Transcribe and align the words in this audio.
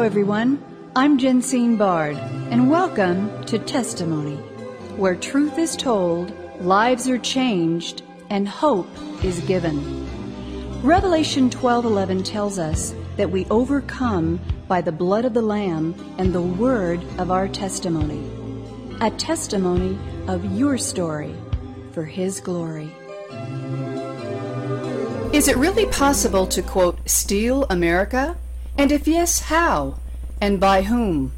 Hello, 0.00 0.08
everyone. 0.08 0.64
I'm 0.96 1.18
Jensine 1.18 1.76
Bard, 1.76 2.16
and 2.50 2.70
welcome 2.70 3.44
to 3.44 3.58
Testimony, 3.58 4.36
where 4.96 5.14
truth 5.14 5.58
is 5.58 5.76
told, 5.76 6.32
lives 6.62 7.06
are 7.06 7.18
changed, 7.18 8.00
and 8.30 8.48
hope 8.48 8.88
is 9.22 9.40
given. 9.40 9.76
Revelation 10.82 11.50
12:11 11.50 12.22
tells 12.22 12.58
us 12.58 12.94
that 13.18 13.30
we 13.30 13.44
overcome 13.50 14.40
by 14.68 14.80
the 14.80 14.90
blood 14.90 15.26
of 15.26 15.34
the 15.34 15.42
lamb 15.42 15.94
and 16.16 16.32
the 16.32 16.40
word 16.40 17.04
of 17.18 17.30
our 17.30 17.46
testimony. 17.46 18.22
A 19.02 19.10
testimony 19.10 19.98
of 20.28 20.42
your 20.56 20.78
story 20.78 21.34
for 21.92 22.06
his 22.06 22.40
glory. 22.40 22.90
Is 25.34 25.46
it 25.46 25.58
really 25.58 25.84
possible 25.84 26.46
to 26.46 26.62
quote 26.62 26.98
steal 27.04 27.66
America? 27.68 28.38
And 28.80 28.90
if 28.90 29.06
yes, 29.06 29.40
how? 29.40 29.96
And 30.40 30.58
by 30.58 30.80
whom? 30.84 31.32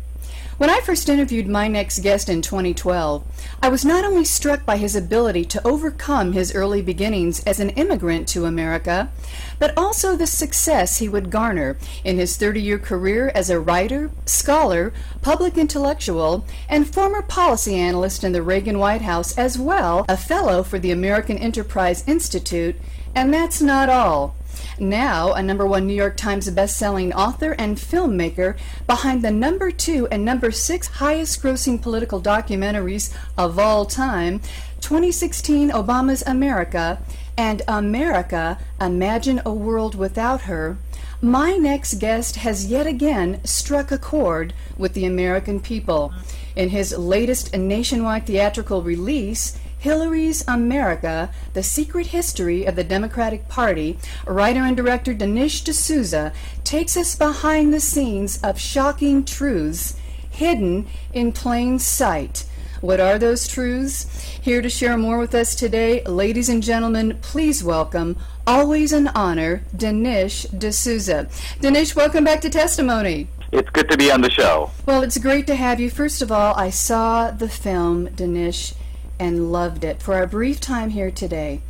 When 0.58 0.70
I 0.70 0.80
first 0.80 1.08
interviewed 1.08 1.48
my 1.48 1.66
next 1.66 1.98
guest 1.98 2.28
in 2.28 2.40
2012, 2.40 3.24
I 3.60 3.68
was 3.68 3.84
not 3.84 4.04
only 4.04 4.24
struck 4.24 4.64
by 4.64 4.76
his 4.76 4.94
ability 4.94 5.46
to 5.46 5.66
overcome 5.66 6.34
his 6.34 6.54
early 6.54 6.82
beginnings 6.82 7.42
as 7.42 7.58
an 7.58 7.70
immigrant 7.70 8.28
to 8.28 8.44
America, 8.44 9.10
but 9.58 9.76
also 9.76 10.14
the 10.14 10.28
success 10.28 10.98
he 10.98 11.08
would 11.08 11.32
garner 11.32 11.76
in 12.04 12.16
his 12.16 12.36
30 12.36 12.62
year 12.62 12.78
career 12.78 13.32
as 13.34 13.50
a 13.50 13.58
writer, 13.58 14.12
scholar, 14.24 14.92
public 15.20 15.58
intellectual, 15.58 16.46
and 16.68 16.94
former 16.94 17.22
policy 17.22 17.74
analyst 17.74 18.22
in 18.22 18.30
the 18.30 18.40
Reagan 18.40 18.78
White 18.78 19.02
House, 19.02 19.36
as 19.36 19.58
well 19.58 20.06
a 20.08 20.16
fellow 20.16 20.62
for 20.62 20.78
the 20.78 20.92
American 20.92 21.38
Enterprise 21.38 22.04
Institute. 22.06 22.76
And 23.16 23.34
that's 23.34 23.60
not 23.60 23.88
all. 23.88 24.36
Now, 24.82 25.32
a 25.34 25.42
number 25.44 25.64
one 25.64 25.86
New 25.86 25.94
York 25.94 26.16
Times 26.16 26.50
best-selling 26.50 27.12
author 27.12 27.52
and 27.52 27.76
filmmaker 27.76 28.56
behind 28.84 29.22
the 29.22 29.30
number 29.30 29.70
two 29.70 30.08
and 30.10 30.24
number 30.24 30.50
six 30.50 30.88
highest 30.88 31.40
grossing 31.40 31.80
political 31.80 32.20
documentaries 32.20 33.14
of 33.38 33.60
all 33.60 33.86
time, 33.86 34.40
2016 34.80 35.70
Obama's 35.70 36.24
America 36.26 37.00
and 37.38 37.62
America, 37.68 38.58
Imagine 38.80 39.40
a 39.46 39.52
World 39.52 39.94
Without 39.94 40.42
Her, 40.42 40.78
my 41.20 41.52
next 41.52 42.00
guest 42.00 42.34
has 42.34 42.66
yet 42.66 42.88
again 42.88 43.40
struck 43.44 43.92
a 43.92 43.98
chord 43.98 44.52
with 44.76 44.94
the 44.94 45.04
American 45.04 45.60
people. 45.60 46.12
In 46.56 46.70
his 46.70 46.98
latest 46.98 47.56
nationwide 47.56 48.26
theatrical 48.26 48.82
release, 48.82 49.56
Hillary's 49.82 50.44
America, 50.46 51.28
The 51.54 51.64
Secret 51.64 52.06
History 52.06 52.64
of 52.64 52.76
the 52.76 52.84
Democratic 52.84 53.48
Party, 53.48 53.98
writer 54.28 54.60
and 54.60 54.76
director 54.76 55.12
Dinesh 55.12 55.64
D'Souza 55.64 56.32
takes 56.62 56.96
us 56.96 57.16
behind 57.16 57.74
the 57.74 57.80
scenes 57.80 58.40
of 58.44 58.60
shocking 58.60 59.24
truths 59.24 59.96
hidden 60.30 60.86
in 61.12 61.32
plain 61.32 61.80
sight. 61.80 62.44
What 62.80 63.00
are 63.00 63.18
those 63.18 63.48
truths? 63.48 64.04
Here 64.40 64.62
to 64.62 64.70
share 64.70 64.96
more 64.96 65.18
with 65.18 65.34
us 65.34 65.56
today, 65.56 66.04
ladies 66.04 66.48
and 66.48 66.62
gentlemen, 66.62 67.18
please 67.20 67.64
welcome, 67.64 68.16
always 68.46 68.92
an 68.92 69.08
honor, 69.08 69.64
Dinesh 69.76 70.46
D'Souza. 70.56 71.28
Dinesh, 71.60 71.96
welcome 71.96 72.22
back 72.22 72.40
to 72.42 72.50
Testimony. 72.50 73.26
It's 73.50 73.70
good 73.70 73.90
to 73.90 73.96
be 73.96 74.12
on 74.12 74.20
the 74.20 74.30
show. 74.30 74.70
Well, 74.86 75.02
it's 75.02 75.18
great 75.18 75.48
to 75.48 75.56
have 75.56 75.80
you. 75.80 75.90
First 75.90 76.22
of 76.22 76.30
all, 76.30 76.54
I 76.54 76.70
saw 76.70 77.32
the 77.32 77.48
film, 77.48 78.06
Dinesh, 78.10 78.74
and 79.22 79.52
loved 79.52 79.84
it. 79.84 80.02
For 80.02 80.14
our 80.14 80.26
brief 80.26 80.60
time 80.60 80.90
here 80.90 81.12
today, 81.12 81.60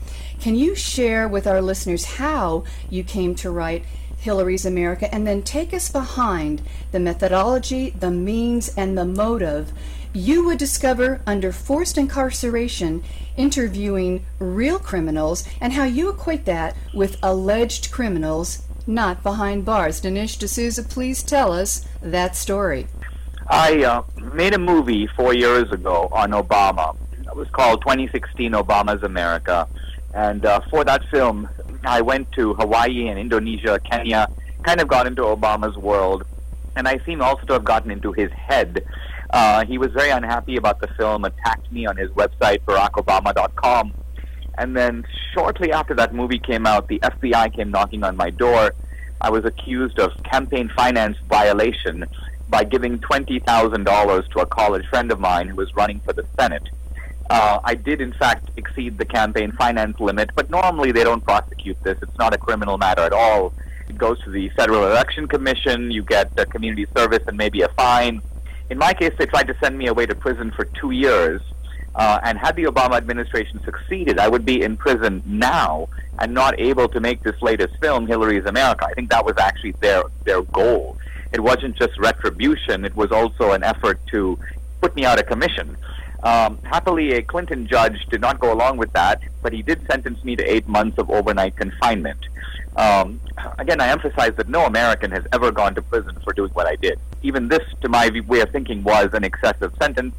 can 0.41 0.55
you 0.55 0.75
share 0.75 1.29
with 1.29 1.47
our 1.47 1.61
listeners 1.61 2.17
how 2.17 2.65
you 2.89 3.05
came 3.05 3.35
to 3.37 3.51
write 3.51 3.85
Hillary's 4.17 4.65
America 4.65 5.15
and 5.15 5.27
then 5.27 5.43
take 5.43 5.75
us 5.75 5.91
behind 5.91 6.63
the 6.93 6.99
methodology, 6.99 7.91
the 7.91 8.11
means, 8.11 8.73
and 8.75 8.97
the 8.97 9.05
motive 9.05 9.71
you 10.15 10.47
would 10.47 10.57
discover 10.57 11.21
under 11.27 11.53
forced 11.53 11.99
incarceration 11.99 13.05
interviewing 13.37 14.25
real 14.39 14.79
criminals 14.79 15.47
and 15.61 15.75
how 15.75 15.85
you 15.85 16.09
equate 16.09 16.47
that 16.47 16.75
with 16.95 17.19
alleged 17.23 17.91
criminals 17.91 18.63
not 18.87 19.23
behind 19.23 19.67
bars. 19.67 20.01
Dinesh 20.01 20.39
D'Souza, 20.39 20.85
please 20.85 21.23
tell 21.23 21.53
us 21.53 21.87
that 22.01 22.35
story. 22.35 22.87
I 23.47 23.85
uh, 23.85 24.03
made 24.33 24.55
a 24.55 24.59
movie 24.59 25.07
four 25.07 25.35
years 25.35 25.71
ago 25.71 26.09
on 26.13 26.31
Obama 26.31 26.97
it 27.33 27.37
was 27.37 27.49
called 27.49 27.81
2016 27.81 28.53
Obama's 28.53 29.03
America. 29.03 29.67
And 30.15 30.45
uh, 30.45 30.61
for 30.69 30.85
that 30.85 31.03
film, 31.07 31.49
I 31.83 32.03
went 32.03 32.31
to 32.33 32.53
Hawaii 32.55 33.09
and 33.09 33.19
Indonesia, 33.19 33.81
Kenya, 33.81 34.29
kind 34.63 34.83
of 34.83 34.89
got 34.89 35.07
into 35.07 35.23
Obama's 35.23 35.77
world. 35.79 36.25
And 36.77 36.87
I 36.87 36.99
seem 37.07 37.23
also 37.23 37.47
to 37.47 37.55
have 37.55 37.65
gotten 37.65 37.91
into 37.91 38.13
his 38.13 38.31
head. 38.33 38.85
Uh, 39.31 39.65
he 39.65 39.79
was 39.79 39.93
very 39.93 40.11
unhappy 40.11 40.57
about 40.57 40.81
the 40.81 40.89
film, 40.89 41.25
attacked 41.25 41.73
me 41.73 41.87
on 41.87 41.97
his 41.97 42.11
website, 42.11 42.61
barackobama.com. 42.65 43.95
And 44.59 44.77
then 44.77 45.07
shortly 45.33 45.73
after 45.73 45.95
that 45.95 46.15
movie 46.15 46.39
came 46.39 46.67
out, 46.67 46.89
the 46.89 46.99
FBI 46.99 47.55
came 47.55 47.71
knocking 47.71 48.05
on 48.05 48.15
my 48.15 48.29
door. 48.29 48.75
I 49.23 49.31
was 49.31 49.47
accused 49.47 49.99
of 49.99 50.23
campaign 50.25 50.69
finance 50.77 51.17
violation 51.31 52.05
by 52.51 52.65
giving 52.65 52.99
$20,000 52.99 54.31
to 54.33 54.39
a 54.41 54.47
college 54.47 54.87
friend 54.89 55.11
of 55.11 55.19
mine 55.19 55.49
who 55.49 55.57
was 55.57 55.75
running 55.75 56.01
for 56.01 56.13
the 56.13 56.27
Senate. 56.39 56.69
Uh, 57.31 57.61
I 57.65 57.75
did, 57.75 58.01
in 58.01 58.13
fact, 58.13 58.51
exceed 58.57 58.99
the 58.99 59.05
campaign 59.05 59.53
finance 59.53 59.99
limit, 60.01 60.31
but 60.35 60.51
normally 60.51 60.93
they 60.93 61.05
don't 61.05 61.23
prosecute 61.23 61.83
this. 61.83 61.99
It's 62.03 62.19
not 62.19 62.35
a 62.35 62.39
criminal 62.39 62.79
matter 62.79 63.03
at 63.03 63.13
all. 63.13 63.53
It 63.89 63.97
goes 63.99 64.23
to 64.25 64.31
the 64.31 64.49
Federal 64.51 64.87
Election 64.87 65.29
Commission. 65.29 65.91
You 65.91 66.03
get 66.03 66.33
a 66.39 66.47
community 66.47 66.87
service 66.97 67.23
and 67.27 67.37
maybe 67.37 67.63
a 67.63 67.69
fine. 67.69 68.21
In 68.71 68.79
my 68.79 68.95
case, 68.95 69.13
they 69.19 69.27
tried 69.27 69.49
to 69.49 69.57
send 69.61 69.77
me 69.77 69.87
away 69.87 70.07
to 70.07 70.15
prison 70.15 70.51
for 70.51 70.65
two 70.65 70.91
years. 70.91 71.41
Uh, 71.95 72.19
and 72.23 72.39
had 72.39 72.57
the 72.57 72.65
Obama 72.65 72.97
administration 72.97 73.63
succeeded, 73.65 74.19
I 74.19 74.27
would 74.27 74.47
be 74.47 74.63
in 74.63 74.79
prison 74.79 75.23
now 75.27 75.89
and 76.19 76.33
not 76.33 76.59
able 76.59 76.89
to 76.89 77.01
make 77.01 77.23
this 77.23 77.41
latest 77.43 77.77
film, 77.83 78.07
Hillary's 78.07 78.47
America. 78.47 78.87
I 78.87 78.95
think 78.95 79.11
that 79.11 79.27
was 79.27 79.37
actually 79.37 79.73
their 79.73 80.05
their 80.25 80.41
goal. 80.41 80.97
It 81.33 81.41
wasn't 81.41 81.77
just 81.77 81.99
retribution; 81.99 82.87
it 82.87 82.97
was 82.97 83.13
also 83.13 83.53
an 83.53 83.63
effort 83.63 84.01
to 84.07 84.39
put 84.81 84.97
me 84.97 85.05
out 85.05 85.19
of 85.19 85.27
commission. 85.27 85.77
Um, 86.23 86.59
happily, 86.63 87.13
a 87.13 87.23
Clinton 87.23 87.67
judge 87.67 88.07
did 88.07 88.21
not 88.21 88.39
go 88.39 88.53
along 88.53 88.77
with 88.77 88.93
that, 88.93 89.21
but 89.43 89.53
he 89.53 89.63
did 89.63 89.85
sentence 89.87 90.23
me 90.23 90.37
to 90.37 90.45
eight 90.45 90.69
months 90.69 90.99
of 90.99 91.11
overnight 91.11 91.57
confinement. 91.57 92.19
Um, 92.77 93.21
again, 93.59 93.81
I 93.81 93.89
emphasize 93.89 94.35
that 94.37 94.49
no 94.49 94.65
American 94.65 95.11
has 95.11 95.25
ever 95.33 95.51
gone 95.51 95.75
to 95.75 95.83
prison 95.83 96.17
for 96.23 96.33
doing 96.33 96.51
what 96.53 96.67
I 96.67 96.77
did. 96.77 96.99
Even 97.23 97.49
this, 97.49 97.63
to 97.81 97.89
my 97.89 98.11
way 98.27 98.41
of 98.41 98.51
thinking, 98.51 98.83
was 98.83 99.13
an 99.15 99.25
excessive 99.25 99.75
sentence. 99.81 100.15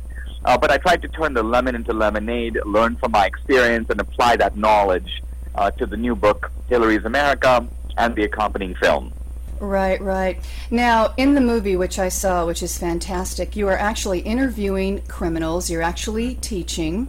Uh, 0.45 0.57
but 0.57 0.71
I 0.71 0.77
tried 0.77 1.01
to 1.03 1.07
turn 1.07 1.33
the 1.33 1.43
lemon 1.43 1.73
into 1.73 1.93
lemonade, 1.93 2.59
learn 2.65 2.97
from 2.97 3.11
my 3.11 3.25
experience, 3.25 3.89
and 3.89 3.99
apply 4.01 4.35
that 4.37 4.57
knowledge 4.57 5.23
uh, 5.55 5.71
to 5.71 5.85
the 5.85 5.95
new 5.95 6.15
book, 6.15 6.51
Hillary's 6.67 7.05
America, 7.05 7.65
and 7.97 8.13
the 8.15 8.23
accompanying 8.23 8.75
film. 8.75 9.13
Right, 9.59 10.01
right. 10.01 10.39
Now, 10.69 11.13
in 11.17 11.35
the 11.35 11.41
movie, 11.41 11.75
which 11.75 11.97
I 11.97 12.09
saw, 12.09 12.45
which 12.45 12.61
is 12.61 12.77
fantastic, 12.77 13.55
you 13.55 13.67
are 13.69 13.77
actually 13.77 14.19
interviewing 14.19 15.01
criminals, 15.07 15.69
you're 15.69 15.81
actually 15.81 16.35
teaching. 16.35 17.07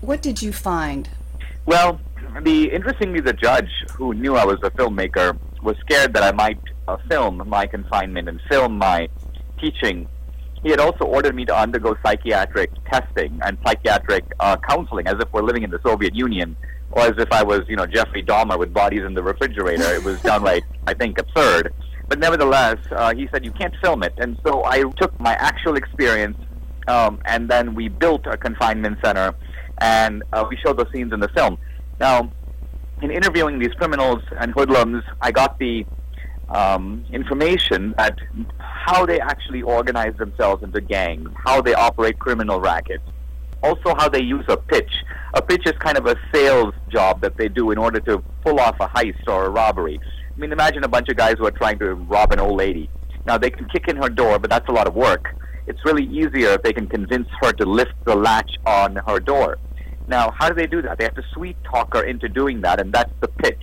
What 0.00 0.22
did 0.22 0.40
you 0.40 0.52
find? 0.52 1.08
Well, 1.66 2.00
the 2.42 2.72
interestingly, 2.72 3.20
the 3.20 3.32
judge 3.32 3.70
who 3.92 4.14
knew 4.14 4.36
I 4.36 4.44
was 4.44 4.58
a 4.62 4.70
filmmaker 4.70 5.36
was 5.62 5.76
scared 5.78 6.14
that 6.14 6.22
I 6.22 6.32
might 6.32 6.60
uh, 6.88 6.96
film 7.08 7.42
my 7.46 7.66
confinement 7.66 8.28
and 8.28 8.40
film 8.48 8.78
my 8.78 9.08
teaching. 9.58 10.08
He 10.62 10.70
had 10.70 10.80
also 10.80 11.04
ordered 11.04 11.34
me 11.34 11.44
to 11.46 11.56
undergo 11.56 11.96
psychiatric 12.02 12.70
testing 12.90 13.40
and 13.44 13.58
psychiatric 13.64 14.24
uh, 14.38 14.56
counseling, 14.68 15.06
as 15.06 15.16
if 15.18 15.32
we're 15.32 15.42
living 15.42 15.62
in 15.62 15.70
the 15.70 15.80
Soviet 15.82 16.14
Union, 16.14 16.56
or 16.92 17.02
as 17.02 17.14
if 17.18 17.32
I 17.32 17.42
was, 17.42 17.60
you 17.68 17.76
know, 17.76 17.86
Jeffrey 17.86 18.22
Dahmer 18.22 18.58
with 18.58 18.72
bodies 18.72 19.02
in 19.04 19.14
the 19.14 19.22
refrigerator. 19.22 19.94
It 19.94 20.04
was 20.04 20.20
downright, 20.22 20.64
I 20.86 20.94
think, 20.94 21.18
absurd. 21.18 21.72
But 22.08 22.18
nevertheless, 22.18 22.78
uh, 22.90 23.14
he 23.14 23.28
said 23.30 23.44
you 23.44 23.52
can't 23.52 23.74
film 23.82 24.02
it, 24.02 24.14
and 24.18 24.36
so 24.44 24.64
I 24.64 24.82
took 25.00 25.18
my 25.20 25.34
actual 25.34 25.76
experience, 25.76 26.36
um, 26.88 27.20
and 27.24 27.48
then 27.48 27.74
we 27.74 27.88
built 27.88 28.26
a 28.26 28.36
confinement 28.36 28.98
center, 29.04 29.32
and 29.78 30.24
uh, 30.32 30.44
we 30.50 30.56
showed 30.56 30.76
those 30.76 30.90
scenes 30.92 31.12
in 31.12 31.20
the 31.20 31.28
film. 31.28 31.56
Now, 32.00 32.32
in 33.00 33.12
interviewing 33.12 33.60
these 33.60 33.72
criminals 33.74 34.22
and 34.38 34.52
hoodlums, 34.52 35.04
I 35.20 35.30
got 35.30 35.58
the 35.60 35.86
um, 36.48 37.04
information 37.12 37.94
that 37.96 38.18
how 38.58 39.06
they 39.06 39.20
actually 39.20 39.62
organize 39.62 40.16
themselves 40.16 40.64
into 40.64 40.80
gangs, 40.80 41.30
how 41.36 41.62
they 41.62 41.74
operate 41.74 42.18
criminal 42.18 42.60
rackets, 42.60 43.04
also 43.62 43.94
how 43.96 44.08
they 44.08 44.22
use 44.22 44.44
a 44.48 44.56
pitch. 44.56 44.90
A 45.34 45.42
pitch 45.42 45.62
is 45.66 45.72
kind 45.78 45.96
of 45.96 46.06
a 46.06 46.16
sales 46.32 46.74
job 46.88 47.20
that 47.20 47.36
they 47.36 47.48
do 47.48 47.70
in 47.70 47.78
order 47.78 48.00
to 48.00 48.18
pull 48.44 48.58
off 48.60 48.76
a 48.80 48.88
heist 48.88 49.26
or 49.28 49.46
a 49.46 49.50
robbery. 49.50 50.00
I 50.02 50.38
mean, 50.40 50.52
imagine 50.52 50.84
a 50.84 50.88
bunch 50.88 51.08
of 51.08 51.16
guys 51.16 51.34
who 51.38 51.46
are 51.46 51.50
trying 51.52 51.78
to 51.80 51.94
rob 51.94 52.32
an 52.32 52.40
old 52.40 52.56
lady. 52.56 52.90
Now, 53.26 53.38
they 53.38 53.50
can 53.50 53.68
kick 53.68 53.88
in 53.88 53.96
her 53.96 54.08
door, 54.08 54.38
but 54.38 54.50
that's 54.50 54.68
a 54.68 54.72
lot 54.72 54.88
of 54.88 54.94
work. 54.94 55.36
It's 55.66 55.84
really 55.84 56.04
easier 56.04 56.50
if 56.50 56.62
they 56.62 56.72
can 56.72 56.86
convince 56.86 57.28
her 57.42 57.52
to 57.52 57.64
lift 57.64 57.92
the 58.04 58.16
latch 58.16 58.50
on 58.66 58.96
her 59.06 59.20
door. 59.20 59.58
Now, 60.08 60.32
how 60.36 60.48
do 60.48 60.54
they 60.54 60.66
do 60.66 60.82
that? 60.82 60.98
They 60.98 61.04
have 61.04 61.14
to 61.14 61.22
sweet 61.34 61.56
talk 61.62 61.94
her 61.94 62.02
into 62.02 62.28
doing 62.28 62.62
that, 62.62 62.80
and 62.80 62.92
that's 62.92 63.12
the 63.20 63.28
pitch. 63.28 63.62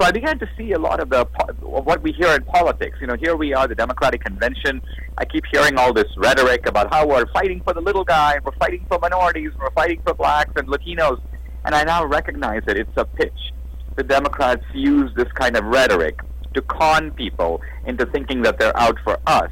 So 0.00 0.04
I 0.04 0.10
began 0.10 0.40
to 0.40 0.48
see 0.56 0.72
a 0.72 0.78
lot 0.78 0.98
of 0.98 1.08
the 1.08 1.20
of 1.20 1.86
what 1.86 2.02
we 2.02 2.10
hear 2.10 2.34
in 2.34 2.42
politics. 2.44 2.98
You 3.00 3.06
know, 3.06 3.14
here 3.14 3.36
we 3.36 3.54
are, 3.54 3.68
the 3.68 3.76
Democratic 3.76 4.24
Convention. 4.24 4.82
I 5.18 5.24
keep 5.24 5.44
hearing 5.52 5.78
all 5.78 5.92
this 5.92 6.10
rhetoric 6.16 6.66
about 6.66 6.92
how 6.92 7.06
we're 7.06 7.30
fighting 7.32 7.60
for 7.62 7.72
the 7.72 7.80
little 7.80 8.04
guy, 8.04 8.38
we're 8.44 8.56
fighting 8.58 8.84
for 8.88 8.98
minorities, 8.98 9.52
we're 9.56 9.70
fighting 9.70 10.02
for 10.04 10.12
blacks 10.12 10.50
and 10.56 10.66
Latinos, 10.66 11.20
and 11.64 11.76
I 11.76 11.84
now 11.84 12.04
recognize 12.04 12.62
that 12.66 12.76
it's 12.76 12.90
a 12.96 13.04
pitch. 13.04 13.52
The 13.94 14.02
Democrats 14.02 14.64
use 14.74 15.12
this 15.14 15.30
kind 15.34 15.56
of 15.56 15.64
rhetoric 15.64 16.18
to 16.54 16.62
con 16.62 17.12
people 17.12 17.62
into 17.86 18.04
thinking 18.06 18.42
that 18.42 18.58
they're 18.58 18.76
out 18.76 18.98
for 19.04 19.20
us 19.28 19.50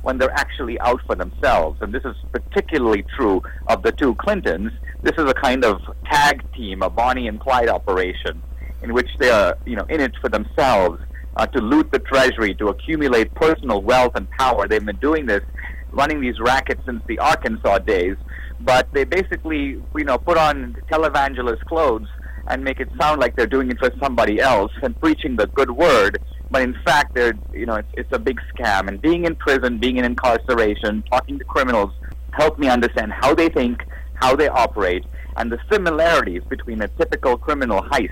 when 0.00 0.16
they're 0.16 0.32
actually 0.32 0.80
out 0.80 1.02
for 1.06 1.16
themselves. 1.16 1.82
And 1.82 1.92
this 1.92 2.04
is 2.04 2.16
particularly 2.32 3.04
true 3.14 3.42
of 3.66 3.82
the 3.82 3.92
two 3.92 4.14
Clintons. 4.14 4.72
This 5.02 5.12
is 5.18 5.28
a 5.30 5.34
kind 5.34 5.64
of 5.64 5.80
tag 6.10 6.42
team, 6.54 6.80
a 6.82 6.88
Bonnie 6.88 7.28
and 7.28 7.38
Clyde 7.38 7.68
operation, 7.68 8.42
in 8.82 8.92
which 8.92 9.08
they 9.18 9.30
are, 9.30 9.56
you 9.66 9.76
know, 9.76 9.86
in 9.88 10.00
it 10.00 10.12
for 10.20 10.28
themselves 10.28 11.00
uh, 11.36 11.46
to 11.46 11.60
loot 11.60 11.90
the 11.92 11.98
treasury, 11.98 12.54
to 12.54 12.68
accumulate 12.68 13.34
personal 13.34 13.82
wealth 13.82 14.12
and 14.14 14.30
power. 14.30 14.68
They've 14.68 14.84
been 14.84 14.96
doing 14.96 15.26
this, 15.26 15.42
running 15.90 16.20
these 16.20 16.38
rackets 16.40 16.82
since 16.86 17.02
the 17.06 17.18
Arkansas 17.18 17.78
days. 17.78 18.16
But 18.60 18.92
they 18.92 19.04
basically, 19.04 19.82
you 19.96 20.04
know, 20.04 20.18
put 20.18 20.38
on 20.38 20.76
televangelist 20.90 21.64
clothes 21.64 22.06
and 22.48 22.62
make 22.62 22.80
it 22.80 22.88
sound 23.00 23.20
like 23.20 23.36
they're 23.36 23.46
doing 23.46 23.70
it 23.70 23.78
for 23.78 23.90
somebody 24.00 24.40
else 24.40 24.72
and 24.82 24.98
preaching 25.00 25.36
the 25.36 25.46
good 25.48 25.70
word 25.70 26.18
but 26.52 26.60
in 26.60 26.76
fact, 26.84 27.14
they're 27.14 27.32
you 27.52 27.64
know 27.64 27.76
it's, 27.76 27.88
it's 27.94 28.12
a 28.12 28.18
big 28.18 28.38
scam. 28.54 28.86
And 28.86 29.00
being 29.00 29.24
in 29.24 29.34
prison, 29.34 29.78
being 29.78 29.96
in 29.96 30.04
incarceration, 30.04 31.02
talking 31.10 31.38
to 31.38 31.44
criminals 31.46 31.92
helped 32.32 32.58
me 32.58 32.68
understand 32.68 33.10
how 33.10 33.34
they 33.34 33.48
think, 33.48 33.82
how 34.14 34.36
they 34.36 34.48
operate, 34.48 35.04
and 35.38 35.50
the 35.50 35.58
similarities 35.70 36.42
between 36.50 36.82
a 36.82 36.88
typical 36.88 37.38
criminal 37.38 37.82
heist 37.82 38.10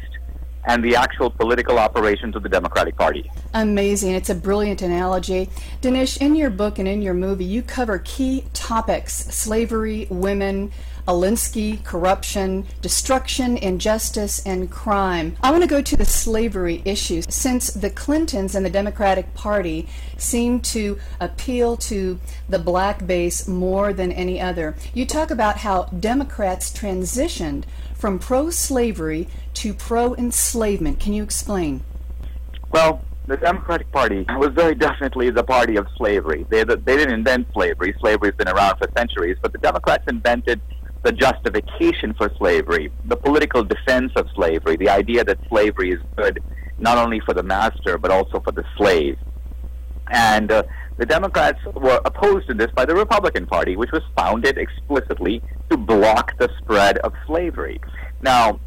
and 0.65 0.85
the 0.85 0.97
actual 0.97 1.31
political 1.31 1.79
operations 1.79 2.37
of 2.37 2.43
the 2.43 2.49
Democratic 2.49 2.97
Party. 2.97 3.31
Amazing. 3.55 4.15
It's 4.15 4.31
a 4.31 4.35
brilliant 4.35 4.83
analogy. 4.83 5.49
Dinesh, 5.81 6.21
in 6.21 6.35
your 6.35 6.51
book 6.51 6.79
and 6.79 6.87
in 6.87 7.03
your 7.03 7.15
movie, 7.15 7.45
you 7.45 7.63
cover 7.63 7.99
key 7.99 8.45
topics 8.53 9.15
slavery, 9.15 10.07
women, 10.11 10.71
Alinsky, 11.11 11.83
corruption, 11.83 12.65
destruction, 12.81 13.57
injustice, 13.57 14.41
and 14.47 14.71
crime. 14.71 15.37
I 15.43 15.51
want 15.51 15.65
to 15.65 15.69
go 15.69 15.83
to 15.83 15.97
the 15.97 16.05
slavery 16.05 16.83
issue. 16.85 17.23
Since 17.29 17.73
the 17.73 17.91
Clintons 17.91 18.55
and 18.55 18.65
the 18.65 18.71
Democratic 18.71 19.35
Party 19.35 19.89
seem 20.17 20.61
to 20.61 21.01
appeal 21.19 21.77
to 21.79 22.21
the 22.49 22.61
black 22.61 23.09
base 23.09 23.49
more 23.49 23.93
than 23.93 24.13
any 24.13 24.41
other, 24.41 24.77
you 24.95 25.05
talk 25.05 25.33
about 25.33 25.57
how 25.59 25.87
Democrats 25.87 26.71
transitioned 26.71 27.65
from 27.93 28.21
pro 28.21 28.51
slavery 28.51 29.27
to 29.55 29.75
pro 29.75 30.15
enslavement. 30.15 31.01
Can 31.01 31.13
you 31.13 31.25
explain? 31.25 31.83
Well, 32.71 33.05
the 33.27 33.37
Democratic 33.37 33.91
Party 33.91 34.27
was 34.39 34.51
very 34.55 34.77
definitely 34.77 35.31
the 35.31 35.43
party 35.43 35.75
of 35.75 35.89
slavery. 35.97 36.47
They, 36.51 36.63
they 36.63 36.97
didn't 36.97 37.15
invent 37.15 37.49
slavery. 37.53 37.97
Slavery's 37.99 38.35
been 38.37 38.49
around 38.49 38.79
for 38.79 38.89
centuries, 38.97 39.39
but 39.43 39.51
the 39.51 39.59
Democrats 39.59 40.05
invented 40.07 40.61
the 41.03 41.13
justification 41.13 42.15
for 42.15 42.31
slavery, 42.37 42.93
the 43.07 43.17
political 43.17 43.65
defense 43.65 44.13
of 44.17 44.29
slavery, 44.35 44.77
the 44.77 44.89
idea 44.89 45.25
that 45.25 45.39
slavery 45.49 45.93
is 45.93 46.01
good 46.17 46.43
not 46.79 46.99
only 46.99 47.21
for 47.21 47.35
the 47.35 47.43
master 47.43 47.99
but 47.99 48.11
also 48.11 48.41
for 48.41 48.53
the 48.53 48.65
slave. 48.77 49.19
And 50.11 50.51
uh, 50.51 50.65
the 50.97 51.07
Democrats 51.07 51.59
were 51.75 52.01
opposed 52.05 52.49
to 52.49 52.55
this 52.55 52.71
by 52.75 52.85
the 52.85 52.95
Republican 52.95 53.47
Party, 53.47 53.77
which 53.77 53.93
was 53.93 54.03
founded 54.17 54.59
explicitly 54.59 55.43
to 55.71 55.77
block 55.77 56.37
the 56.39 56.51
spread 56.59 56.99
of 56.99 57.15
slavery. 57.27 57.81
Now, 58.21 58.61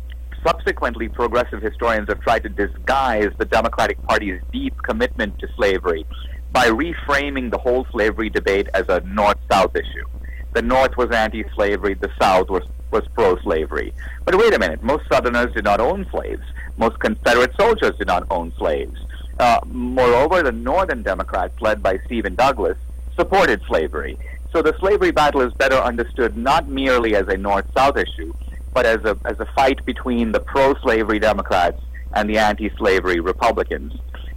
subsequently, 0.45 1.09
progressive 1.09 1.61
historians 1.61 2.07
have 2.09 2.21
tried 2.21 2.43
to 2.43 2.49
disguise 2.49 3.29
the 3.37 3.45
Democratic 3.45 4.01
Party's 4.03 4.41
deep 4.51 4.75
commitment 4.83 5.37
to 5.39 5.47
slavery 5.55 6.05
by 6.51 6.67
reframing 6.69 7.51
the 7.51 7.57
whole 7.57 7.85
slavery 7.91 8.29
debate 8.29 8.67
as 8.73 8.85
a 8.87 9.01
North 9.01 9.39
South 9.51 9.75
issue 9.75 10.07
the 10.53 10.61
North 10.61 10.95
was 10.97 11.11
anti-slavery, 11.11 11.95
the 11.95 12.11
South 12.19 12.49
was, 12.49 12.63
was 12.91 13.07
pro-slavery. 13.09 13.93
But 14.25 14.35
wait 14.35 14.53
a 14.53 14.59
minute, 14.59 14.83
most 14.83 15.07
Southerners 15.07 15.53
did 15.53 15.63
not 15.63 15.79
own 15.79 16.07
slaves. 16.09 16.43
Most 16.77 16.99
Confederate 16.99 17.55
soldiers 17.59 17.95
did 17.97 18.07
not 18.07 18.25
own 18.31 18.53
slaves. 18.57 18.99
Uh, 19.39 19.59
moreover, 19.65 20.43
the 20.43 20.51
Northern 20.51 21.03
Democrats, 21.03 21.59
led 21.61 21.81
by 21.81 21.97
Stephen 22.05 22.35
Douglas, 22.35 22.77
supported 23.15 23.61
slavery. 23.67 24.17
So 24.51 24.61
the 24.61 24.75
slavery 24.79 25.11
battle 25.11 25.41
is 25.41 25.53
better 25.53 25.77
understood 25.77 26.37
not 26.37 26.67
merely 26.67 27.15
as 27.15 27.27
a 27.27 27.37
North-South 27.37 27.97
issue, 27.97 28.33
but 28.73 28.85
as 28.85 29.03
a, 29.05 29.17
as 29.25 29.39
a 29.39 29.45
fight 29.47 29.83
between 29.85 30.31
the 30.31 30.39
pro-slavery 30.39 31.19
Democrats 31.19 31.81
and 32.13 32.29
the 32.29 32.37
anti-slavery 32.37 33.19
Republicans. 33.19 33.93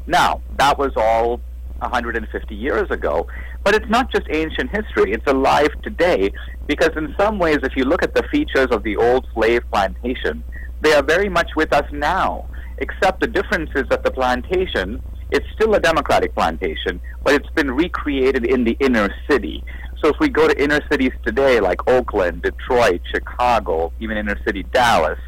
Now, 0.07 0.41
that 0.57 0.79
was 0.79 0.93
all 0.97 1.41
150 1.81 2.55
years 2.55 2.91
ago. 2.91 3.27
But 3.65 3.75
it's 3.75 3.89
not 3.89 4.11
just 4.11 4.27
ancient 4.31 4.71
history, 4.71 5.13
it's 5.13 5.27
alive 5.27 5.71
today 5.83 6.33
because, 6.67 6.91
in 6.97 7.15
some 7.19 7.39
ways, 7.39 7.59
if 7.63 7.77
you 7.77 7.85
look 7.85 8.03
at 8.03 8.15
the 8.15 8.23
features 8.31 8.69
of 8.71 8.83
the 8.83 8.97
old 8.97 9.27
slave 9.35 9.63
plantation, 9.73 10.43
they 10.81 10.93
are 10.95 11.03
very 11.03 11.29
much 11.29 11.51
with 11.57 11.73
us 11.73 11.91
now, 11.93 12.47
except 12.79 13.21
the 13.21 13.27
difference 13.27 13.71
is 13.75 13.85
that 13.91 14.05
the 14.05 14.11
plantation, 14.11 15.03
it's 15.31 15.47
still 15.55 15.75
a 15.75 15.81
democratic 15.81 16.35
plantation, 16.35 17.01
but 17.25 17.35
it's 17.35 17.51
been 17.51 17.71
recreated 17.71 18.45
in 18.47 18.65
the 18.65 18.77
inner 18.81 19.13
city. 19.29 19.65
So 20.03 20.09
if 20.09 20.17
we 20.21 20.29
go 20.29 20.47
to 20.47 20.63
inner 20.63 20.81
cities 20.91 21.13
today, 21.25 21.59
like 21.61 21.89
Oakland, 21.89 22.43
Detroit, 22.43 23.01
Chicago, 23.13 23.93
even 23.99 24.17
inner 24.19 24.39
city 24.45 24.63
Dallas, 24.65 25.19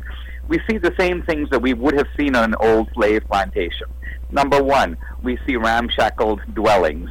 we 0.48 0.58
see 0.68 0.78
the 0.78 0.94
same 0.98 1.22
things 1.22 1.48
that 1.50 1.60
we 1.60 1.74
would 1.74 1.94
have 1.94 2.08
seen 2.18 2.34
on 2.34 2.44
an 2.44 2.54
old 2.60 2.88
slave 2.94 3.22
plantation. 3.30 3.86
Number 4.30 4.62
one, 4.62 4.96
we 5.22 5.38
see 5.46 5.56
ramshackled 5.56 6.40
dwellings. 6.54 7.10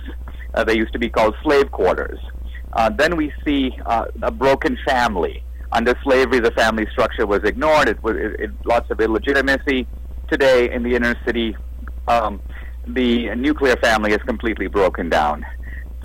Uh, 0.54 0.64
they 0.64 0.76
used 0.76 0.94
to 0.94 1.00
be 1.00 1.10
called 1.10 1.36
slave 1.44 1.72
quarters. 1.72 2.20
Uh, 2.74 2.90
then 2.90 3.16
we 3.16 3.32
see 3.46 3.72
uh, 3.86 4.06
a 4.22 4.32
broken 4.32 4.78
family. 4.86 5.44
Under 5.72 5.96
slavery, 6.04 6.40
the 6.40 6.52
family 6.52 6.88
structure 6.92 7.26
was 7.26 7.44
ignored. 7.44 7.88
It 7.90 8.02
was 8.04 8.16
it, 8.16 8.40
it, 8.40 8.52
lots 8.66 8.90
of 8.90 9.02
illegitimacy. 9.02 9.88
Today, 10.30 10.72
in 10.72 10.84
the 10.84 10.96
inner 10.96 11.16
city, 11.26 11.56
um, 12.08 12.42
the 12.86 13.36
nuclear 13.36 13.76
family 13.78 14.14
is 14.14 14.22
completely 14.24 14.68
broken 14.68 15.10
down. 15.10 15.46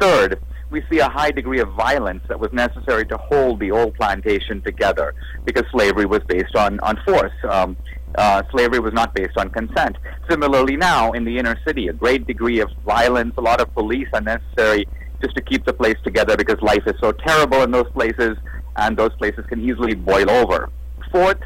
Third, 0.00 0.40
we 0.72 0.82
see 0.90 0.98
a 0.98 1.08
high 1.08 1.30
degree 1.30 1.60
of 1.60 1.70
violence 1.74 2.24
that 2.28 2.40
was 2.40 2.52
necessary 2.52 3.04
to 3.06 3.16
hold 3.18 3.60
the 3.60 3.70
old 3.70 3.94
plantation 3.94 4.60
together 4.62 5.14
because 5.44 5.64
slavery 5.70 6.06
was 6.06 6.20
based 6.26 6.56
on, 6.56 6.80
on 6.80 6.98
force. 7.04 7.32
Um, 7.48 7.76
uh, 8.16 8.42
slavery 8.50 8.80
was 8.80 8.92
not 8.92 9.14
based 9.14 9.36
on 9.36 9.50
consent. 9.50 9.96
Similarly, 10.28 10.76
now 10.76 11.12
in 11.12 11.24
the 11.24 11.38
inner 11.38 11.58
city, 11.66 11.88
a 11.88 11.92
great 11.92 12.26
degree 12.26 12.60
of 12.60 12.70
violence, 12.84 13.34
a 13.36 13.40
lot 13.40 13.60
of 13.60 13.72
police 13.74 14.08
are 14.12 14.20
necessary 14.20 14.86
just 15.22 15.36
to 15.36 15.42
keep 15.42 15.64
the 15.64 15.72
place 15.72 15.96
together 16.02 16.36
because 16.36 16.60
life 16.62 16.82
is 16.86 16.94
so 17.00 17.12
terrible 17.12 17.62
in 17.62 17.70
those 17.70 17.90
places, 17.92 18.36
and 18.76 18.96
those 18.96 19.14
places 19.16 19.44
can 19.46 19.60
easily 19.60 19.94
boil 19.94 20.30
over. 20.30 20.70
Fourth, 21.10 21.40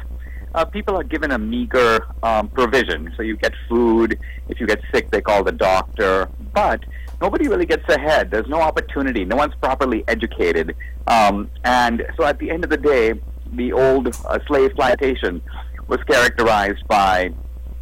uh, 0.55 0.65
people 0.65 0.95
are 0.95 1.03
given 1.03 1.31
a 1.31 1.37
meager 1.37 2.05
um, 2.23 2.47
provision. 2.49 3.13
So 3.15 3.21
you 3.23 3.37
get 3.37 3.53
food. 3.69 4.19
If 4.49 4.59
you 4.59 4.65
get 4.65 4.81
sick, 4.93 5.11
they 5.11 5.21
call 5.21 5.43
the 5.43 5.51
doctor. 5.51 6.29
But 6.53 6.83
nobody 7.21 7.47
really 7.47 7.65
gets 7.65 7.87
ahead. 7.89 8.31
There's 8.31 8.47
no 8.47 8.61
opportunity. 8.61 9.25
No 9.25 9.35
one's 9.35 9.55
properly 9.55 10.03
educated. 10.07 10.75
Um, 11.07 11.49
and 11.63 12.05
so 12.17 12.25
at 12.25 12.39
the 12.39 12.49
end 12.51 12.63
of 12.63 12.69
the 12.69 12.77
day, 12.77 13.13
the 13.53 13.73
old 13.73 14.07
uh, 14.07 14.39
slave 14.47 14.73
plantation 14.75 15.41
was 15.87 15.99
characterized 16.03 16.85
by 16.87 17.33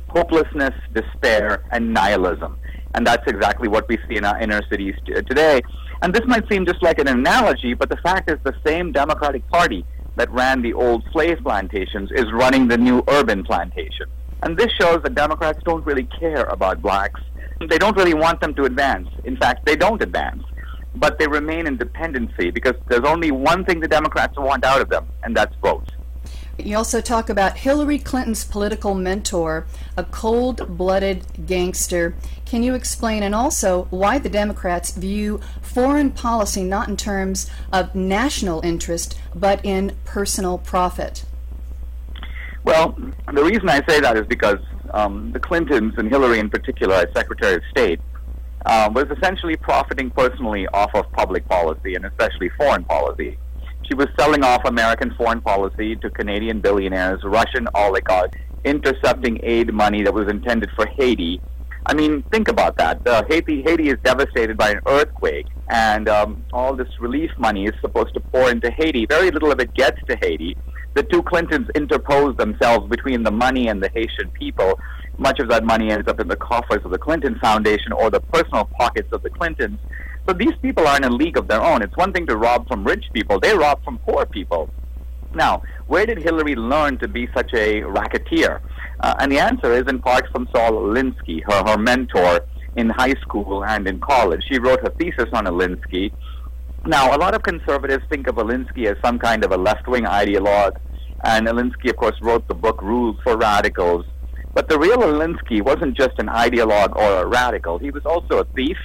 hopelessness, 0.09 0.73
despair, 0.93 1.63
and 1.71 1.93
nihilism. 1.93 2.57
And 2.93 3.05
that's 3.05 3.27
exactly 3.27 3.67
what 3.67 3.87
we 3.89 3.97
see 4.07 4.15
in 4.15 4.23
our 4.23 4.39
inner 4.39 4.61
cities 4.69 4.95
t- 5.05 5.13
today. 5.13 5.61
And 6.01 6.13
this 6.13 6.25
might 6.25 6.47
seem 6.47 6.65
just 6.65 6.81
like 6.81 6.99
an 6.99 7.07
analogy, 7.07 7.73
but 7.73 7.89
the 7.89 7.97
fact 7.97 8.29
is 8.29 8.37
the 8.43 8.55
same 8.65 8.91
Democratic 8.91 9.45
Party 9.49 9.85
that 10.15 10.31
ran 10.31 10.61
the 10.61 10.73
old 10.73 11.03
slave 11.11 11.39
plantations 11.43 12.09
is 12.11 12.31
running 12.31 12.67
the 12.67 12.77
new 12.77 13.03
urban 13.09 13.43
plantation. 13.43 14.07
And 14.43 14.57
this 14.57 14.71
shows 14.79 15.01
that 15.03 15.15
Democrats 15.15 15.59
don't 15.65 15.85
really 15.85 16.07
care 16.19 16.43
about 16.43 16.81
blacks. 16.81 17.19
They 17.59 17.77
don't 17.77 17.95
really 17.95 18.13
want 18.13 18.41
them 18.41 18.53
to 18.55 18.65
advance. 18.65 19.09
In 19.23 19.37
fact, 19.37 19.65
they 19.65 19.75
don't 19.75 20.01
advance. 20.01 20.43
But 20.95 21.19
they 21.19 21.27
remain 21.27 21.67
in 21.67 21.77
dependency 21.77 22.51
because 22.51 22.75
there's 22.87 23.05
only 23.05 23.31
one 23.31 23.65
thing 23.65 23.79
the 23.79 23.87
Democrats 23.87 24.37
want 24.37 24.63
out 24.63 24.81
of 24.81 24.89
them, 24.89 25.07
and 25.23 25.35
that's 25.35 25.55
votes. 25.57 25.91
You 26.57 26.77
also 26.77 27.01
talk 27.01 27.29
about 27.29 27.57
Hillary 27.57 27.99
Clinton's 27.99 28.45
political 28.45 28.93
mentor, 28.93 29.65
a 29.97 30.05
cold 30.05 30.77
blooded 30.77 31.25
gangster. 31.45 32.15
Can 32.45 32.63
you 32.63 32.75
explain, 32.75 33.23
and 33.23 33.35
also 33.35 33.87
why 33.89 34.19
the 34.19 34.29
Democrats 34.29 34.91
view 34.91 35.41
foreign 35.61 36.11
policy 36.11 36.63
not 36.63 36.87
in 36.87 36.95
terms 36.95 37.49
of 37.73 37.93
national 37.93 38.61
interest, 38.61 39.19
but 39.35 39.59
in 39.65 39.97
personal 40.05 40.57
profit? 40.57 41.25
Well, 42.63 42.97
the 43.31 43.43
reason 43.43 43.67
I 43.67 43.85
say 43.85 43.99
that 43.99 44.15
is 44.17 44.25
because 44.25 44.59
um, 44.93 45.31
the 45.31 45.39
Clintons, 45.39 45.93
and 45.97 46.09
Hillary 46.09 46.39
in 46.39 46.49
particular, 46.49 46.95
as 46.95 47.07
Secretary 47.15 47.55
of 47.55 47.61
State, 47.71 47.99
uh, 48.65 48.89
was 48.93 49.05
essentially 49.15 49.55
profiting 49.55 50.09
personally 50.09 50.67
off 50.67 50.93
of 50.95 51.11
public 51.11 51.47
policy 51.47 51.95
and 51.95 52.05
especially 52.05 52.49
foreign 52.57 52.83
policy. 52.83 53.37
She 53.87 53.93
was 53.93 54.07
selling 54.17 54.43
off 54.43 54.65
American 54.65 55.13
foreign 55.13 55.41
policy 55.41 55.95
to 55.97 56.09
Canadian 56.09 56.59
billionaires, 56.59 57.23
Russian 57.23 57.67
oligarchs, 57.75 58.37
intercepting 58.63 59.39
aid 59.43 59.71
money 59.71 60.01
that 60.03 60.13
was 60.13 60.27
intended 60.27 60.71
for 60.75 60.87
Haiti. 60.87 61.39
I 61.85 61.93
mean, 61.93 62.23
think 62.31 62.47
about 62.47 62.77
that. 62.77 63.05
Uh, 63.07 63.23
Haiti, 63.29 63.61
Haiti 63.61 63.89
is 63.89 63.97
devastated 64.03 64.57
by 64.57 64.71
an 64.71 64.79
earthquake, 64.87 65.45
and 65.69 66.09
um, 66.09 66.43
all 66.51 66.75
this 66.75 66.87
relief 66.99 67.29
money 67.37 67.65
is 67.65 67.73
supposed 67.79 68.15
to 68.15 68.19
pour 68.19 68.49
into 68.49 68.71
Haiti. 68.71 69.05
Very 69.05 69.29
little 69.29 69.51
of 69.51 69.59
it 69.59 69.71
gets 69.75 70.01
to 70.07 70.15
Haiti. 70.15 70.57
The 70.95 71.03
two 71.03 71.21
Clintons 71.23 71.67
interpose 71.75 72.37
themselves 72.37 72.87
between 72.89 73.23
the 73.23 73.31
money 73.31 73.67
and 73.67 73.83
the 73.83 73.89
Haitian 73.89 74.31
people. 74.31 74.79
Much 75.17 75.39
of 75.39 75.49
that 75.49 75.65
money 75.65 75.91
ends 75.91 76.07
up 76.07 76.21
in 76.21 76.29
the 76.29 76.37
coffers 76.37 76.83
of 76.85 76.91
the 76.91 76.97
Clinton 76.97 77.37
Foundation 77.39 77.91
or 77.91 78.09
the 78.09 78.21
personal 78.21 78.63
pockets 78.63 79.11
of 79.11 79.21
the 79.21 79.29
Clintons. 79.29 79.77
So 80.25 80.33
these 80.33 80.55
people 80.61 80.87
are 80.87 80.95
in 80.95 81.03
a 81.03 81.09
league 81.09 81.37
of 81.37 81.49
their 81.49 81.61
own. 81.61 81.81
It's 81.81 81.95
one 81.97 82.13
thing 82.13 82.25
to 82.27 82.37
rob 82.37 82.67
from 82.69 82.85
rich 82.85 83.05
people, 83.13 83.41
they 83.41 83.53
rob 83.53 83.83
from 83.83 83.99
poor 83.99 84.25
people. 84.25 84.69
Now, 85.33 85.63
where 85.87 86.05
did 86.05 86.17
Hillary 86.17 86.55
learn 86.55 86.97
to 86.99 87.09
be 87.09 87.27
such 87.35 87.53
a 87.53 87.83
racketeer? 87.83 88.61
Uh, 89.01 89.15
and 89.19 89.29
the 89.29 89.39
answer 89.39 89.73
is 89.73 89.83
in 89.89 89.99
part 89.99 90.25
from 90.31 90.47
Saul 90.55 90.71
Alinsky, 90.71 91.43
her, 91.43 91.71
her 91.71 91.77
mentor 91.77 92.39
in 92.77 92.89
high 92.89 93.15
school 93.21 93.65
and 93.65 93.85
in 93.85 93.99
college. 93.99 94.41
She 94.49 94.59
wrote 94.59 94.79
her 94.81 94.93
thesis 94.97 95.27
on 95.33 95.45
Alinsky. 95.45 96.13
Now, 96.85 97.15
a 97.15 97.17
lot 97.17 97.35
of 97.35 97.43
conservatives 97.43 98.03
think 98.09 98.27
of 98.27 98.35
Alinsky 98.35 98.85
as 98.85 98.95
some 99.03 99.19
kind 99.19 99.43
of 99.43 99.51
a 99.51 99.57
left 99.57 99.87
wing 99.87 100.03
ideologue, 100.05 100.77
and 101.25 101.47
Alinsky, 101.47 101.89
of 101.89 101.97
course, 101.97 102.15
wrote 102.21 102.47
the 102.47 102.53
book 102.53 102.81
Rules 102.81 103.17
for 103.23 103.35
Radicals. 103.37 104.05
But 104.53 104.69
the 104.69 104.79
real 104.79 104.99
Alinsky 104.99 105.61
wasn't 105.61 105.97
just 105.97 106.17
an 106.19 106.27
ideologue 106.27 106.95
or 106.95 107.23
a 107.23 107.25
radical, 107.25 107.77
he 107.77 107.91
was 107.91 108.05
also 108.05 108.39
a 108.39 108.45
thief 108.55 108.77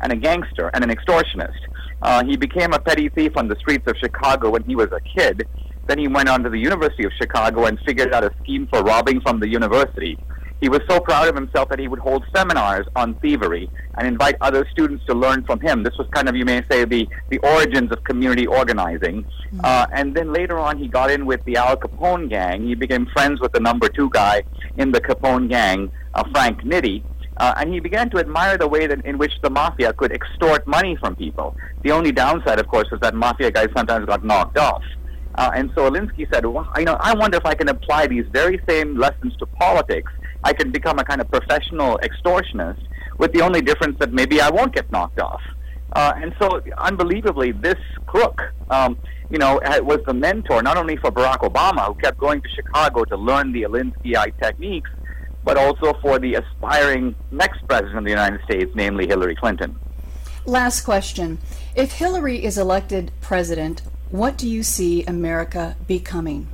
and 0.00 0.12
a 0.12 0.16
gangster 0.16 0.70
and 0.74 0.84
an 0.84 0.90
extortionist. 0.90 1.58
Uh, 2.02 2.22
he 2.24 2.36
became 2.36 2.74
a 2.74 2.78
petty 2.78 3.08
thief 3.08 3.32
on 3.36 3.48
the 3.48 3.56
streets 3.56 3.86
of 3.86 3.96
Chicago 3.96 4.50
when 4.50 4.62
he 4.64 4.76
was 4.76 4.90
a 4.92 5.00
kid 5.00 5.48
then 5.86 5.98
he 5.98 6.08
went 6.08 6.28
on 6.28 6.42
to 6.42 6.50
the 6.50 6.58
University 6.58 7.04
of 7.04 7.12
Chicago 7.20 7.66
and 7.66 7.78
figured 7.80 8.12
out 8.14 8.24
a 8.24 8.30
scheme 8.42 8.66
for 8.68 8.82
robbing 8.82 9.20
from 9.20 9.40
the 9.40 9.48
university. 9.48 10.18
He 10.60 10.68
was 10.68 10.80
so 10.88 10.98
proud 11.00 11.28
of 11.28 11.34
himself 11.34 11.68
that 11.68 11.78
he 11.78 11.88
would 11.88 11.98
hold 11.98 12.24
seminars 12.34 12.86
on 12.96 13.14
thievery 13.16 13.68
and 13.98 14.06
invite 14.06 14.36
other 14.40 14.66
students 14.70 15.04
to 15.06 15.14
learn 15.14 15.44
from 15.44 15.60
him. 15.60 15.82
This 15.82 15.96
was 15.98 16.06
kind 16.12 16.28
of, 16.28 16.36
you 16.36 16.44
may 16.44 16.62
say, 16.70 16.84
the, 16.84 17.06
the 17.28 17.38
origins 17.38 17.92
of 17.92 18.02
community 18.04 18.46
organizing. 18.46 19.24
Mm-hmm. 19.24 19.60
Uh, 19.62 19.86
and 19.92 20.14
then 20.14 20.32
later 20.32 20.58
on, 20.58 20.78
he 20.78 20.88
got 20.88 21.10
in 21.10 21.26
with 21.26 21.44
the 21.44 21.56
Al 21.56 21.76
Capone 21.76 22.30
gang. 22.30 22.66
He 22.66 22.74
became 22.74 23.06
friends 23.06 23.40
with 23.40 23.52
the 23.52 23.60
number 23.60 23.88
two 23.88 24.08
guy 24.10 24.44
in 24.76 24.90
the 24.90 25.00
Capone 25.00 25.48
gang, 25.48 25.90
uh, 26.14 26.24
Frank 26.32 26.62
Nitti. 26.62 27.02
Uh, 27.36 27.52
and 27.56 27.74
he 27.74 27.80
began 27.80 28.08
to 28.10 28.18
admire 28.18 28.56
the 28.56 28.68
way 28.68 28.86
that 28.86 29.04
in 29.04 29.18
which 29.18 29.32
the 29.42 29.50
mafia 29.50 29.92
could 29.92 30.12
extort 30.12 30.66
money 30.66 30.96
from 30.96 31.16
people. 31.16 31.56
The 31.82 31.90
only 31.90 32.12
downside, 32.12 32.60
of 32.60 32.68
course, 32.68 32.88
was 32.90 33.00
that 33.00 33.14
mafia 33.14 33.50
guys 33.50 33.68
sometimes 33.76 34.06
got 34.06 34.24
knocked 34.24 34.56
off. 34.56 34.84
Uh, 35.34 35.50
and 35.52 35.70
so 35.74 35.90
Alinsky 35.90 36.32
said, 36.32 36.46
well, 36.46 36.70
you 36.78 36.84
know, 36.84 36.96
I 37.00 37.12
wonder 37.14 37.36
if 37.36 37.44
I 37.44 37.54
can 37.54 37.68
apply 37.68 38.06
these 38.06 38.24
very 38.32 38.60
same 38.68 38.96
lessons 38.96 39.36
to 39.38 39.46
politics. 39.46 40.12
I 40.44 40.52
can 40.52 40.70
become 40.70 40.98
a 40.98 41.04
kind 41.04 41.20
of 41.20 41.30
professional 41.30 41.98
extortionist 42.02 42.82
with 43.18 43.32
the 43.32 43.40
only 43.40 43.62
difference 43.62 43.98
that 43.98 44.12
maybe 44.12 44.40
I 44.40 44.50
won't 44.50 44.74
get 44.74 44.90
knocked 44.92 45.18
off. 45.18 45.42
Uh, 45.92 46.12
and 46.16 46.34
so, 46.40 46.60
unbelievably, 46.78 47.52
this 47.52 47.80
crook, 48.06 48.40
um, 48.68 48.98
you 49.30 49.38
know, 49.38 49.60
was 49.82 50.00
the 50.06 50.14
mentor 50.14 50.62
not 50.62 50.76
only 50.76 50.96
for 50.96 51.10
Barack 51.10 51.38
Obama, 51.38 51.86
who 51.86 51.94
kept 51.94 52.18
going 52.18 52.40
to 52.42 52.48
Chicago 52.48 53.04
to 53.04 53.16
learn 53.16 53.52
the 53.52 53.62
Alinskyite 53.62 54.38
techniques, 54.40 54.90
but 55.44 55.56
also 55.56 55.94
for 56.02 56.18
the 56.18 56.34
aspiring 56.34 57.14
next 57.30 57.66
president 57.68 57.98
of 57.98 58.04
the 58.04 58.10
United 58.10 58.40
States, 58.44 58.70
namely 58.74 59.06
Hillary 59.06 59.36
Clinton. 59.36 59.76
Last 60.46 60.82
question. 60.82 61.38
If 61.74 61.92
Hillary 61.92 62.44
is 62.44 62.58
elected 62.58 63.12
president, 63.20 63.82
what 64.10 64.36
do 64.36 64.48
you 64.48 64.62
see 64.62 65.04
America 65.04 65.76
becoming? 65.86 66.48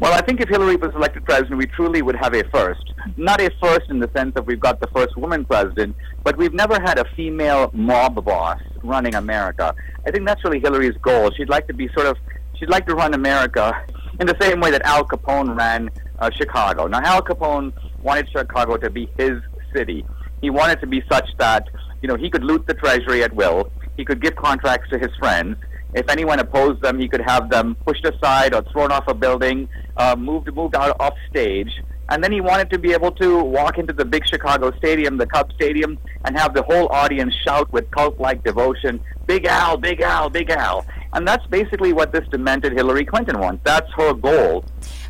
Well, 0.00 0.12
I 0.12 0.20
think 0.20 0.40
if 0.40 0.48
Hillary 0.48 0.76
was 0.76 0.94
elected 0.94 1.24
president, 1.24 1.58
we 1.58 1.66
truly 1.66 2.02
would 2.02 2.14
have 2.16 2.32
a 2.32 2.44
first. 2.50 2.92
Not 3.16 3.40
a 3.40 3.50
first 3.60 3.90
in 3.90 3.98
the 3.98 4.08
sense 4.16 4.32
that 4.34 4.46
we've 4.46 4.60
got 4.60 4.80
the 4.80 4.86
first 4.94 5.16
woman 5.16 5.44
president, 5.44 5.96
but 6.22 6.36
we've 6.36 6.54
never 6.54 6.80
had 6.80 6.98
a 6.98 7.04
female 7.16 7.70
mob 7.72 8.24
boss 8.24 8.60
running 8.84 9.16
America. 9.16 9.74
I 10.06 10.12
think 10.12 10.24
that's 10.24 10.42
really 10.44 10.60
Hillary's 10.60 10.96
goal. 11.02 11.32
She'd 11.32 11.48
like 11.48 11.66
to 11.66 11.74
be 11.74 11.88
sort 11.94 12.06
of, 12.06 12.16
she'd 12.58 12.70
like 12.70 12.86
to 12.86 12.94
run 12.94 13.12
America 13.12 13.72
in 14.20 14.28
the 14.28 14.36
same 14.40 14.60
way 14.60 14.70
that 14.70 14.82
Al 14.82 15.04
Capone 15.04 15.58
ran 15.58 15.90
uh, 16.20 16.30
Chicago. 16.30 16.86
Now, 16.86 17.00
Al 17.00 17.22
Capone 17.22 17.72
wanted 18.00 18.28
Chicago 18.30 18.76
to 18.76 18.90
be 18.90 19.10
his 19.18 19.40
city. 19.74 20.06
He 20.40 20.50
wanted 20.50 20.80
to 20.80 20.86
be 20.86 21.02
such 21.10 21.28
that, 21.38 21.68
you 22.02 22.08
know, 22.08 22.14
he 22.14 22.30
could 22.30 22.44
loot 22.44 22.68
the 22.68 22.74
treasury 22.74 23.24
at 23.24 23.32
will. 23.34 23.72
He 23.96 24.04
could 24.04 24.22
give 24.22 24.36
contracts 24.36 24.90
to 24.90 24.98
his 24.98 25.10
friends 25.18 25.56
if 25.94 26.08
anyone 26.08 26.38
opposed 26.38 26.82
them, 26.82 26.98
he 26.98 27.08
could 27.08 27.22
have 27.22 27.48
them 27.50 27.74
pushed 27.86 28.04
aside 28.04 28.54
or 28.54 28.62
thrown 28.72 28.92
off 28.92 29.08
a 29.08 29.14
building, 29.14 29.68
uh, 29.96 30.14
moved 30.16 30.52
moved 30.54 30.74
out 30.76 30.96
off 31.00 31.14
stage. 31.30 31.82
And 32.10 32.24
then 32.24 32.32
he 32.32 32.40
wanted 32.40 32.70
to 32.70 32.78
be 32.78 32.92
able 32.92 33.12
to 33.12 33.42
walk 33.42 33.78
into 33.78 33.92
the 33.92 34.04
big 34.04 34.26
Chicago 34.26 34.72
stadium, 34.78 35.18
the 35.18 35.26
Cub 35.26 35.52
Stadium, 35.52 35.98
and 36.24 36.38
have 36.38 36.54
the 36.54 36.62
whole 36.62 36.88
audience 36.88 37.34
shout 37.44 37.70
with 37.70 37.90
cult-like 37.90 38.42
devotion, 38.44 39.00
"Big 39.26 39.44
Al, 39.44 39.76
Big 39.76 40.00
Al, 40.00 40.30
Big 40.30 40.50
Al." 40.50 40.86
And 41.12 41.28
that's 41.28 41.46
basically 41.46 41.92
what 41.92 42.12
this 42.12 42.26
demented 42.28 42.72
Hillary 42.72 43.04
Clinton 43.04 43.38
wants. 43.38 43.62
That's 43.64 43.90
her 43.92 44.14
goal. 44.14 44.64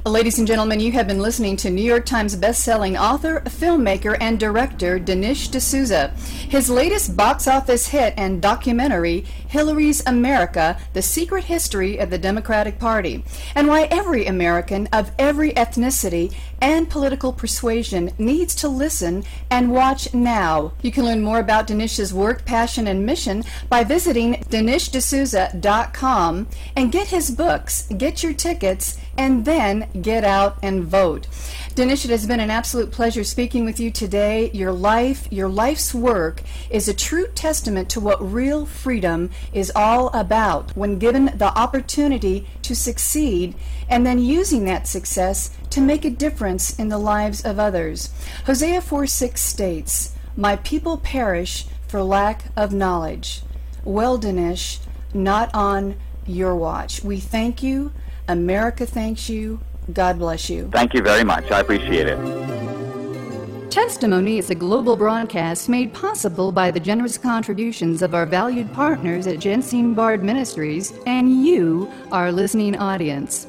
Ladies 0.06 0.38
and 0.38 0.46
gentlemen, 0.46 0.78
you 0.78 0.92
have 0.92 1.08
been 1.08 1.20
listening 1.20 1.56
to 1.56 1.70
New 1.70 1.82
York 1.82 2.06
Times 2.06 2.36
best-selling 2.36 2.96
author, 2.96 3.40
filmmaker, 3.46 4.16
and 4.20 4.38
director 4.38 4.98
Dinesh 4.98 5.50
D'Souza. 5.50 6.14
His 6.48 6.70
latest 6.70 7.16
box 7.16 7.48
office 7.48 7.88
hit 7.88 8.14
and 8.16 8.40
documentary, 8.40 9.26
Hillary's 9.48 10.06
America: 10.06 10.78
The 10.92 11.02
Secret 11.02 11.44
History 11.44 11.98
of 11.98 12.10
the 12.10 12.16
Democratic 12.16 12.78
Party, 12.78 13.24
and 13.56 13.66
why 13.66 13.82
every 13.90 14.24
American 14.24 14.86
of 14.92 15.10
every 15.18 15.52
ethnicity 15.52 16.32
and 16.60 16.88
political 16.90 17.32
persuasion 17.32 18.10
needs 18.18 18.54
to 18.56 18.68
listen 18.68 19.24
and 19.50 19.72
watch 19.72 20.12
now. 20.14 20.72
You 20.82 20.92
can 20.92 21.04
learn 21.04 21.22
more 21.22 21.38
about 21.38 21.66
Dinesh's 21.66 22.12
work, 22.12 22.44
passion, 22.44 22.86
and 22.86 23.06
mission 23.06 23.44
by 23.68 23.84
visiting 23.84 24.34
DineshD'Souza.com 24.50 26.48
and 26.76 26.92
get 26.92 27.08
his 27.08 27.30
books, 27.30 27.86
get 27.96 28.22
your 28.22 28.32
tickets, 28.32 28.98
and 29.16 29.44
then 29.44 29.88
get 30.00 30.24
out 30.24 30.58
and 30.62 30.84
vote. 30.84 31.26
Dinesh, 31.74 32.04
it 32.04 32.10
has 32.10 32.26
been 32.26 32.40
an 32.40 32.50
absolute 32.50 32.90
pleasure 32.90 33.24
speaking 33.24 33.64
with 33.64 33.80
you 33.80 33.90
today. 33.90 34.50
Your 34.52 34.72
life, 34.72 35.28
your 35.30 35.48
life's 35.48 35.94
work 35.94 36.42
is 36.70 36.88
a 36.88 36.94
true 36.94 37.26
testament 37.34 37.88
to 37.90 38.00
what 38.00 38.32
real 38.32 38.64
freedom 38.64 39.30
is 39.52 39.72
all 39.74 40.08
about 40.08 40.76
when 40.76 40.98
given 40.98 41.26
the 41.36 41.56
opportunity 41.58 42.46
to 42.62 42.74
succeed 42.74 43.54
and 43.88 44.06
then 44.06 44.18
using 44.18 44.64
that 44.64 44.86
success 44.86 45.50
to 45.78 45.84
make 45.84 46.04
a 46.04 46.10
difference 46.10 46.76
in 46.76 46.88
the 46.88 46.98
lives 46.98 47.44
of 47.44 47.60
others. 47.60 48.10
Hosea 48.46 48.80
4 48.80 49.06
6 49.06 49.40
states, 49.40 50.12
My 50.36 50.56
people 50.56 50.98
perish 50.98 51.66
for 51.86 52.02
lack 52.02 52.46
of 52.56 52.72
knowledge. 52.72 53.42
Well, 53.84 54.18
Dinesh, 54.18 54.80
not 55.14 55.54
on 55.54 55.94
your 56.26 56.56
watch. 56.56 57.04
We 57.04 57.20
thank 57.20 57.62
you. 57.62 57.92
America 58.26 58.86
thanks 58.86 59.28
you. 59.28 59.60
God 59.92 60.18
bless 60.18 60.50
you. 60.50 60.68
Thank 60.72 60.94
you 60.94 61.02
very 61.02 61.22
much. 61.22 61.48
I 61.52 61.60
appreciate 61.60 62.08
it. 62.08 63.70
Testimony 63.70 64.38
is 64.38 64.50
a 64.50 64.56
global 64.56 64.96
broadcast 64.96 65.68
made 65.68 65.94
possible 65.94 66.50
by 66.50 66.72
the 66.72 66.80
generous 66.80 67.16
contributions 67.16 68.02
of 68.02 68.14
our 68.16 68.26
valued 68.26 68.72
partners 68.72 69.28
at 69.28 69.38
Jensine 69.38 69.94
Bard 69.94 70.24
Ministries 70.24 70.92
and 71.06 71.44
you, 71.44 71.88
our 72.10 72.32
listening 72.32 72.76
audience. 72.76 73.46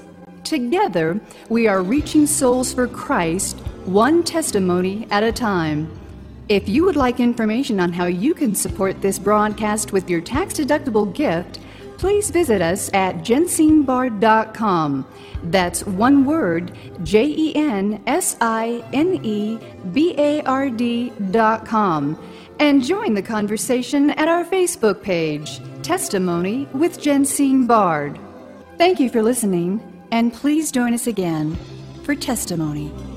Together, 0.50 1.22
we 1.50 1.68
are 1.68 1.84
reaching 1.84 2.26
souls 2.26 2.74
for 2.74 2.88
Christ, 2.88 3.60
one 3.86 4.24
testimony 4.24 5.06
at 5.12 5.22
a 5.22 5.32
time. 5.32 5.96
If 6.50 6.68
you 6.68 6.86
would 6.86 6.96
like 6.96 7.20
information 7.20 7.80
on 7.80 7.94
how 7.94 8.08
you 8.08 8.34
can 8.34 8.56
support 8.56 9.00
this 9.00 9.20
broadcast 9.20 9.92
with 9.94 10.10
your 10.10 10.22
tax 10.22 10.56
deductible 10.56 11.14
gift, 11.14 11.60
please 12.00 12.32
visit 12.32 12.64
us 12.64 12.90
at 12.96 13.18
jensinebard.com. 13.18 15.06
That's 15.44 15.86
one 15.86 16.26
word, 16.26 16.76
J 17.04 17.28
E 17.28 17.56
N 17.56 18.02
S 18.08 18.36
I 18.42 18.84
N 18.92 19.24
E 19.24 19.60
B 19.94 20.16
A 20.18 20.42
R 20.42 20.72
D.com. 20.72 22.18
And 22.60 22.84
join 22.84 23.14
the 23.14 23.22
conversation 23.22 24.10
at 24.10 24.28
our 24.28 24.44
Facebook 24.44 25.04
page, 25.04 25.62
Testimony 25.84 26.68
with 26.74 27.00
Jensine 27.00 27.68
Bard. 27.68 28.18
Thank 28.80 29.00
you 29.00 29.10
for 29.10 29.22
listening, 29.22 29.99
and 30.12 30.34
please 30.34 30.72
join 30.72 30.94
us 30.94 31.08
again 31.08 31.58
for 32.04 32.16
Testimony. 32.16 33.09